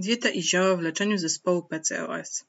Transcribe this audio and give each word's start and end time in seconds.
Dieta 0.00 0.30
i 0.30 0.42
zioła 0.42 0.76
w 0.76 0.80
leczeniu 0.80 1.18
zespołu 1.18 1.62
PCOS. 1.62 2.44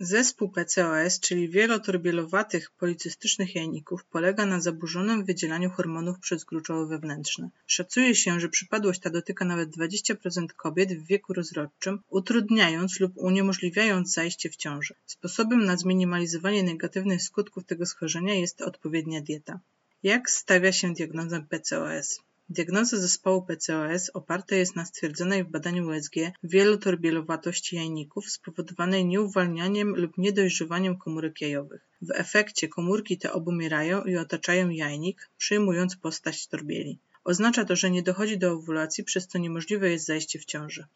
Zespół 0.00 0.48
PCOS, 0.48 1.20
czyli 1.20 1.48
wielotorbielowatych 1.48 2.70
policystycznych 2.70 3.54
jajników, 3.54 4.04
polega 4.04 4.46
na 4.46 4.60
zaburzonym 4.60 5.24
wydzielaniu 5.24 5.70
hormonów 5.70 6.18
przez 6.18 6.44
gruczoły 6.44 6.86
wewnętrzne. 6.86 7.48
Szacuje 7.66 8.14
się, 8.14 8.40
że 8.40 8.48
przypadłość 8.48 9.00
ta 9.00 9.10
dotyka 9.10 9.44
nawet 9.44 9.76
20% 9.76 10.46
kobiet 10.56 10.92
w 10.92 11.06
wieku 11.06 11.32
rozrodczym, 11.32 12.02
utrudniając 12.08 13.00
lub 13.00 13.12
uniemożliwiając 13.16 14.12
zajście 14.12 14.50
w 14.50 14.56
ciąży. 14.56 14.94
Sposobem 15.06 15.64
na 15.64 15.76
zminimalizowanie 15.76 16.62
negatywnych 16.62 17.22
skutków 17.22 17.64
tego 17.64 17.86
schorzenia 17.86 18.34
jest 18.34 18.62
odpowiednia 18.62 19.20
dieta. 19.20 19.60
Jak 20.02 20.30
stawia 20.30 20.72
się 20.72 20.94
diagnozę 20.94 21.46
PCOS? 21.48 22.20
Diagnoza 22.50 22.96
zespołu 22.96 23.42
PCOS 23.42 24.10
oparta 24.14 24.56
jest 24.56 24.76
na 24.76 24.84
stwierdzonej 24.84 25.44
w 25.44 25.48
badaniu 25.48 25.88
USG 25.88 26.14
wielotorbielowatości 26.42 27.76
jajników 27.76 28.30
spowodowanej 28.30 29.04
nieuwalnianiem 29.04 29.96
lub 29.96 30.18
niedojrzewaniem 30.18 30.98
komórek 30.98 31.40
jajowych. 31.40 31.88
W 32.02 32.10
efekcie 32.14 32.68
komórki 32.68 33.18
te 33.18 33.32
obumierają 33.32 34.04
i 34.04 34.16
otaczają 34.16 34.68
jajnik, 34.70 35.30
przyjmując 35.36 35.96
postać 35.96 36.46
torbieli. 36.46 36.98
Oznacza 37.24 37.64
to, 37.64 37.76
że 37.76 37.90
nie 37.90 38.02
dochodzi 38.02 38.38
do 38.38 38.52
owulacji, 38.52 39.04
przez 39.04 39.26
co 39.26 39.38
niemożliwe 39.38 39.90
jest 39.90 40.06
zajście 40.06 40.38
w 40.38 40.44
ciąży. 40.44 40.86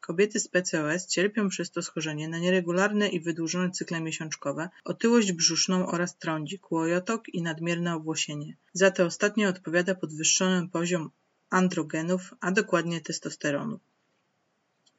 Kobiety 0.00 0.40
z 0.40 0.48
PCOS 0.48 1.06
cierpią 1.06 1.48
przez 1.48 1.70
to 1.70 1.82
schorzenie 1.82 2.28
na 2.28 2.38
nieregularne 2.38 3.08
i 3.08 3.20
wydłużone 3.20 3.70
cykle 3.70 4.00
miesiączkowe, 4.00 4.68
otyłość 4.84 5.32
brzuszną 5.32 5.86
oraz 5.86 6.18
trądzik, 6.18 6.70
łojotok 6.70 7.28
i 7.28 7.42
nadmierne 7.42 7.96
owłosienie. 7.96 8.56
Za 8.72 8.90
te 8.90 9.04
ostatnie 9.04 9.48
odpowiada 9.48 9.94
podwyższony 9.94 10.68
poziom 10.68 11.10
androgenów, 11.50 12.34
a 12.40 12.52
dokładnie 12.52 13.00
testosteronu. 13.00 13.80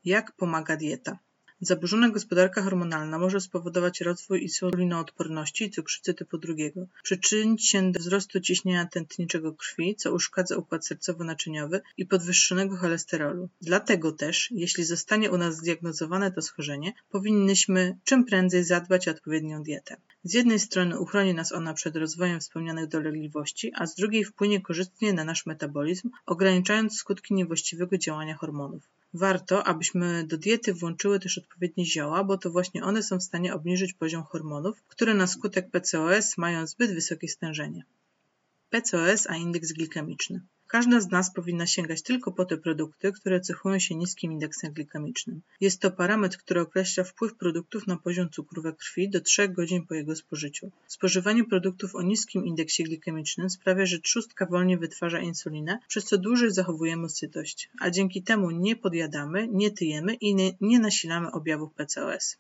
Jak 0.06 0.32
pomaga 0.32 0.78
dieta? 0.78 1.20
Zaburzona 1.62 2.10
gospodarka 2.10 2.62
hormonalna 2.62 3.20
może 3.20 3.42
spowodować 3.42 4.02
rozwój 4.02 4.42
insulinoodporności 4.42 5.64
i 5.66 5.70
cukrzycy 5.70 6.14
typu 6.14 6.38
drugiego, 6.38 6.88
przyczynić 7.04 7.70
się 7.70 7.92
do 7.92 8.00
wzrostu 8.00 8.40
ciśnienia 8.40 8.86
tętniczego 8.86 9.54
krwi, 9.54 9.96
co 9.96 10.14
uszkadza 10.14 10.58
układ 10.58 10.86
sercowo-naczyniowy 10.86 11.82
i 11.98 12.06
podwyższonego 12.06 12.78
cholesterolu. 12.78 13.50
Dlatego 13.62 14.12
też, 14.12 14.52
jeśli 14.52 14.84
zostanie 14.84 15.32
u 15.32 15.38
nas 15.38 15.56
zdiagnozowane 15.56 16.32
to 16.32 16.42
schorzenie, 16.42 16.94
powinnyśmy 17.10 17.98
czym 18.04 18.26
prędzej 18.26 18.64
zadbać 18.64 19.08
o 19.08 19.12
odpowiednią 19.12 19.64
dietę. 19.64 19.98
Z 20.24 20.34
jednej 20.34 20.60
strony 20.60 21.00
uchroni 21.00 21.34
nas 21.34 21.52
ona 21.52 21.74
przed 21.74 21.96
rozwojem 21.96 22.40
wspomnianych 22.40 22.88
dolegliwości, 22.88 23.72
a 23.76 23.88
z 23.88 23.96
drugiej 23.96 24.26
wpłynie 24.26 24.62
korzystnie 24.62 25.14
na 25.14 25.24
nasz 25.24 25.46
metabolizm, 25.46 26.10
ograniczając 26.26 26.98
skutki 26.98 27.34
niewłaściwego 27.34 27.98
działania 27.98 28.36
hormonów. 28.36 28.84
Warto, 29.14 29.68
abyśmy 29.68 30.28
do 30.28 30.38
diety 30.38 30.74
włączyły 30.74 31.20
też 31.20 31.38
odpowiednie 31.38 31.86
zioła, 31.86 32.24
bo 32.24 32.38
to 32.38 32.50
właśnie 32.50 32.84
one 32.84 33.04
są 33.04 33.18
w 33.18 33.24
stanie 33.24 33.54
obniżyć 33.54 33.94
poziom 33.94 34.24
hormonów, 34.24 34.84
które 34.88 35.14
na 35.14 35.28
skutek 35.28 35.72
PCOS 35.72 36.38
mają 36.38 36.68
zbyt 36.68 36.94
wysokie 36.94 37.28
stężenie. 37.28 37.84
PCOS 38.70 39.28
a 39.28 39.36
indeks 39.36 39.72
glikemiczny. 39.72 40.42
Każda 40.76 41.00
z 41.00 41.12
nas 41.12 41.34
powinna 41.34 41.68
sięgać 41.68 42.02
tylko 42.02 42.32
po 42.32 42.46
te 42.46 42.58
produkty, 42.58 43.12
które 43.12 43.42
cechują 43.42 43.80
się 43.80 43.96
niskim 43.96 44.32
indeksem 44.32 44.74
glikemicznym. 44.74 45.42
Jest 45.62 45.82
to 45.82 45.92
parametr, 45.92 46.38
który 46.38 46.62
określa 46.62 47.04
wpływ 47.04 47.36
produktów 47.36 47.88
na 47.88 47.98
poziom 47.98 48.30
cukru 48.30 48.62
we 48.62 48.74
krwi 48.74 49.10
do 49.10 49.22
3 49.22 49.50
godzin 49.50 49.88
po 49.88 49.94
jego 49.94 50.16
spożyciu. 50.16 50.72
Spożywanie 50.88 51.44
produktów 51.44 51.96
o 51.96 52.02
niskim 52.02 52.46
indeksie 52.46 52.84
glikemicznym 52.84 53.50
sprawia, 53.50 53.86
że 53.86 54.00
trzustka 54.00 54.46
wolniej 54.46 54.78
wytwarza 54.78 55.20
insulinę, 55.20 55.80
przez 55.88 56.06
co 56.06 56.18
dłużej 56.18 56.52
zachowujemy 56.52 57.10
sytość, 57.10 57.70
a 57.80 57.90
dzięki 57.90 58.24
temu 58.24 58.52
nie 58.52 58.76
podjadamy, 58.76 59.48
nie 59.48 59.72
tyjemy 59.72 60.14
i 60.14 60.36
nie, 60.36 60.52
nie 60.62 60.80
nasilamy 60.80 61.32
objawów 61.32 61.74
PCOS. 61.74 62.38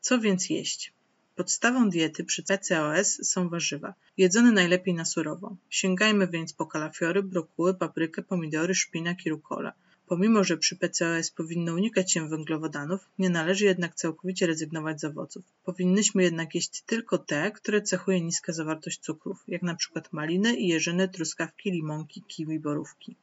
Co 0.00 0.18
więc 0.18 0.50
jeść? 0.50 0.92
Podstawą 1.36 1.90
diety 1.90 2.24
przy 2.24 2.42
PCOS 2.42 3.28
są 3.28 3.48
warzywa, 3.48 3.94
jedzone 4.16 4.52
najlepiej 4.52 4.94
na 4.94 5.04
surowo. 5.04 5.56
Sięgajmy 5.70 6.28
więc 6.28 6.52
po 6.52 6.66
kalafiory, 6.66 7.22
brokuły, 7.22 7.74
paprykę, 7.74 8.22
pomidory, 8.22 8.74
szpinak 8.74 9.26
i 9.26 9.30
rukola. 9.30 9.72
Pomimo, 10.06 10.44
że 10.44 10.56
przy 10.56 10.76
PCOS 10.76 11.30
powinno 11.30 11.74
unikać 11.74 12.12
się 12.12 12.28
węglowodanów, 12.28 13.00
nie 13.18 13.30
należy 13.30 13.64
jednak 13.64 13.94
całkowicie 13.94 14.46
rezygnować 14.46 15.00
z 15.00 15.04
owoców. 15.04 15.44
Powinnyśmy 15.64 16.22
jednak 16.22 16.54
jeść 16.54 16.82
tylko 16.86 17.18
te, 17.18 17.50
które 17.50 17.82
cechuje 17.82 18.20
niska 18.20 18.52
zawartość 18.52 19.00
cukrów, 19.00 19.44
jak 19.48 19.62
np. 19.62 20.02
maliny, 20.12 20.60
jeżyny, 20.60 21.08
truskawki, 21.08 21.70
limonki, 21.70 22.22
kiwi, 22.28 22.60
borówki. 22.60 23.16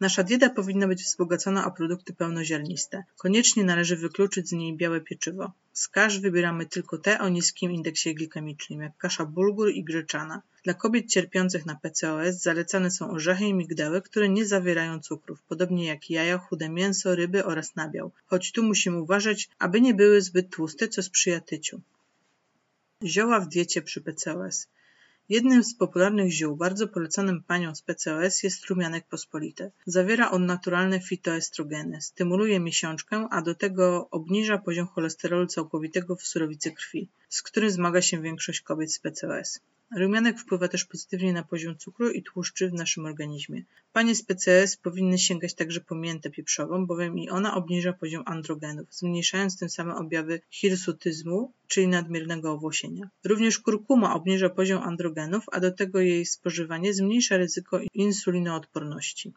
Nasza 0.00 0.22
dieta 0.22 0.50
powinna 0.50 0.86
być 0.88 1.04
wzbogacona 1.04 1.66
o 1.66 1.70
produkty 1.70 2.12
pełnoziarniste. 2.12 3.04
Koniecznie 3.16 3.64
należy 3.64 3.96
wykluczyć 3.96 4.48
z 4.48 4.52
niej 4.52 4.76
białe 4.76 5.00
pieczywo. 5.00 5.52
Z 5.72 5.88
kasz 5.88 6.18
wybieramy 6.20 6.66
tylko 6.66 6.98
te 6.98 7.20
o 7.20 7.28
niskim 7.28 7.70
indeksie 7.70 8.14
glikemicznym, 8.14 8.80
jak 8.80 8.96
kasza 8.96 9.24
bulgur 9.24 9.70
i 9.70 9.84
gryczana. 9.84 10.42
Dla 10.64 10.74
kobiet 10.74 11.06
cierpiących 11.06 11.66
na 11.66 11.74
PCOS 11.74 12.42
zalecane 12.42 12.90
są 12.90 13.10
orzechy 13.10 13.44
i 13.44 13.54
migdały, 13.54 14.02
które 14.02 14.28
nie 14.28 14.46
zawierają 14.46 15.00
cukrów, 15.00 15.42
podobnie 15.42 15.86
jak 15.86 16.10
jaja, 16.10 16.38
chude 16.38 16.68
mięso, 16.68 17.14
ryby 17.14 17.44
oraz 17.44 17.76
nabiał, 17.76 18.10
choć 18.26 18.52
tu 18.52 18.62
musimy 18.62 19.00
uważać, 19.00 19.48
aby 19.58 19.80
nie 19.80 19.94
były 19.94 20.20
zbyt 20.22 20.50
tłuste, 20.50 20.88
co 20.88 21.02
sprzyja 21.02 21.40
tyciu. 21.40 21.80
Zioła 23.04 23.40
w 23.40 23.48
diecie 23.48 23.82
przy 23.82 24.00
PCOS. 24.00 24.68
Jednym 25.30 25.64
z 25.64 25.74
popularnych 25.74 26.32
ziół 26.32 26.56
bardzo 26.56 26.88
polecanym 26.88 27.42
paniom 27.42 27.74
z 27.74 27.82
PCOS 27.82 28.42
jest 28.42 28.66
rumianek 28.66 29.08
pospolity. 29.08 29.70
Zawiera 29.86 30.30
on 30.30 30.46
naturalne 30.46 31.00
fitoestrogeny, 31.00 32.00
stymuluje 32.00 32.60
miesiączkę, 32.60 33.26
a 33.30 33.42
do 33.42 33.54
tego 33.54 34.08
obniża 34.10 34.58
poziom 34.58 34.86
cholesterolu 34.86 35.46
całkowitego 35.46 36.16
w 36.16 36.22
surowicy 36.22 36.72
krwi, 36.72 37.08
z 37.28 37.42
którym 37.42 37.70
zmaga 37.70 38.02
się 38.02 38.22
większość 38.22 38.60
kobiet 38.60 38.92
z 38.92 38.98
PCOS. 38.98 39.60
Rumianek 39.96 40.40
wpływa 40.40 40.68
też 40.68 40.84
pozytywnie 40.84 41.32
na 41.32 41.42
poziom 41.42 41.76
cukru 41.76 42.10
i 42.10 42.22
tłuszczy 42.22 42.68
w 42.68 42.72
naszym 42.72 43.06
organizmie. 43.06 43.62
Panie 43.92 44.14
z 44.14 44.22
PCS 44.22 44.76
powinny 44.76 45.18
sięgać 45.18 45.54
także 45.54 45.80
po 45.80 45.94
miętę 45.94 46.30
pieprzową, 46.30 46.86
bowiem 46.86 47.18
i 47.18 47.30
ona 47.30 47.54
obniża 47.54 47.92
poziom 47.92 48.22
androgenów, 48.26 48.86
zmniejszając 48.90 49.58
tym 49.58 49.70
samym 49.70 49.96
objawy 49.96 50.40
hirsutyzmu, 50.50 51.52
czyli 51.68 51.88
nadmiernego 51.88 52.52
owłosienia. 52.52 53.10
Również 53.24 53.58
kurkuma 53.58 54.14
obniża 54.14 54.48
poziom 54.48 54.82
androgenów, 54.82 55.44
a 55.52 55.60
do 55.60 55.72
tego 55.72 56.00
jej 56.00 56.26
spożywanie 56.26 56.94
zmniejsza 56.94 57.36
ryzyko 57.36 57.80
insulinoodporności. 57.94 59.32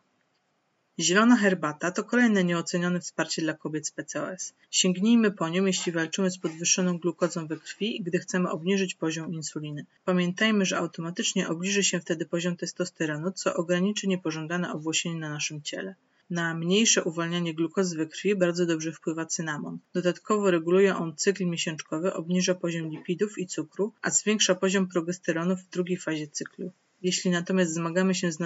Zielona 0.99 1.35
herbata 1.37 1.91
to 1.91 2.03
kolejne 2.03 2.43
nieocenione 2.43 2.99
wsparcie 2.99 3.41
dla 3.41 3.53
kobiet 3.53 3.87
z 3.87 3.91
PCOS. 3.91 4.53
Sięgnijmy 4.71 5.31
po 5.31 5.49
nią, 5.49 5.65
jeśli 5.65 5.91
walczymy 5.91 6.31
z 6.31 6.37
podwyższoną 6.37 6.97
glukozą 6.97 7.47
we 7.47 7.57
krwi 7.57 7.97
i 7.97 8.03
gdy 8.03 8.19
chcemy 8.19 8.49
obniżyć 8.49 8.95
poziom 8.95 9.33
insuliny. 9.33 9.85
Pamiętajmy, 10.05 10.65
że 10.65 10.77
automatycznie 10.77 11.47
obniży 11.47 11.83
się 11.83 11.99
wtedy 11.99 12.25
poziom 12.25 12.57
testosteronu, 12.57 13.31
co 13.31 13.53
ograniczy 13.53 14.07
niepożądane 14.07 14.73
owłosienie 14.73 15.19
na 15.19 15.29
naszym 15.29 15.61
ciele. 15.61 15.95
Na 16.29 16.53
mniejsze 16.53 17.03
uwalnianie 17.03 17.53
glukozy 17.53 17.97
we 17.97 18.05
krwi 18.05 18.35
bardzo 18.35 18.65
dobrze 18.65 18.91
wpływa 18.91 19.25
cynamon. 19.25 19.79
Dodatkowo 19.93 20.51
reguluje 20.51 20.95
on 20.95 21.15
cykl 21.15 21.45
miesiączkowy, 21.45 22.13
obniża 22.13 22.55
poziom 22.55 22.89
lipidów 22.89 23.37
i 23.37 23.47
cukru, 23.47 23.93
a 24.01 24.09
zwiększa 24.09 24.55
poziom 24.55 24.87
progesteronu 24.87 25.55
w 25.55 25.69
drugiej 25.69 25.97
fazie 25.97 26.27
cyklu. 26.27 26.71
Jeśli 27.03 27.31
natomiast 27.31 27.73
zmagamy 27.73 28.15
się 28.15 28.31
z, 28.31 28.37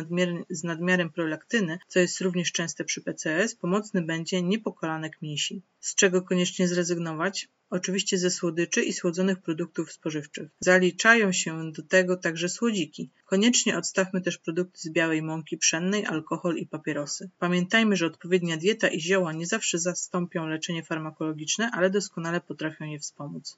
z 0.50 0.64
nadmiarem 0.64 1.10
prolaktyny, 1.10 1.80
co 1.88 2.00
jest 2.00 2.22
również 2.22 2.52
częste 2.52 2.84
przy 2.84 3.02
PCS, 3.02 3.56
pomocny 3.56 4.02
będzie 4.02 4.42
niepokolanek 4.42 5.22
mięsi. 5.22 5.62
Z 5.80 5.96
czego 5.96 6.22
koniecznie 6.22 6.68
zrezygnować? 6.68 7.50
Oczywiście 7.70 8.18
ze 8.18 8.32
słodyczy 8.32 8.84
i 8.84 8.94
słodzonych 8.94 9.42
produktów 9.42 9.92
spożywczych. 9.92 10.50
Zaliczają 10.60 11.32
się 11.32 11.72
do 11.72 11.84
tego 11.84 12.18
także 12.18 12.50
słodziki. 12.50 13.10
Koniecznie 13.26 13.78
odstawmy 13.78 14.22
też 14.22 14.38
produkty 14.38 14.80
z 14.80 14.90
białej 14.90 15.22
mąki 15.22 15.58
pszennej, 15.58 16.06
alkohol 16.06 16.58
i 16.58 16.68
papierosy. 16.68 17.30
Pamiętajmy, 17.40 17.96
że 17.96 18.06
odpowiednia 18.06 18.58
dieta 18.58 18.88
i 18.88 19.02
zioła 19.02 19.34
nie 19.34 19.46
zawsze 19.46 19.80
zastąpią 19.80 20.48
leczenie 20.48 20.84
farmakologiczne, 20.84 21.72
ale 21.74 21.90
doskonale 21.90 22.42
potrafią 22.42 22.86
je 22.86 23.00
wspomóc. 23.00 23.58